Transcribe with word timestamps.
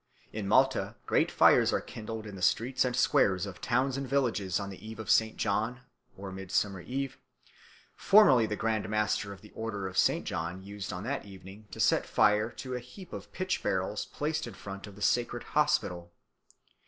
In 0.33 0.47
Malta 0.47 0.95
great 1.05 1.29
fires 1.29 1.71
are 1.71 1.79
kindled 1.79 2.25
in 2.25 2.35
the 2.35 2.41
streets 2.41 2.83
and 2.83 2.95
squares 2.95 3.45
of 3.45 3.53
the 3.61 3.61
towns 3.61 3.97
and 3.97 4.07
villages 4.09 4.59
on 4.59 4.71
the 4.71 4.83
Eve 4.83 4.97
of 4.99 5.11
St. 5.11 5.37
John 5.37 5.81
(Midsummer 6.17 6.79
Eve); 6.81 7.19
formerly 7.95 8.47
the 8.47 8.55
Grand 8.55 8.89
Master 8.89 9.31
of 9.31 9.41
the 9.41 9.51
Order 9.51 9.87
of 9.87 9.99
St. 9.99 10.25
John 10.25 10.63
used 10.63 10.91
on 10.91 11.03
that 11.03 11.25
evening 11.25 11.67
to 11.69 11.79
set 11.79 12.07
fire 12.07 12.49
to 12.49 12.73
a 12.73 12.79
heap 12.79 13.13
of 13.13 13.31
pitch 13.31 13.61
barrels 13.61 14.07
placed 14.07 14.47
in 14.47 14.55
front 14.55 14.87
of 14.87 14.95
the 14.95 15.03
sacred 15.03 15.43
Hospital. 15.53 16.11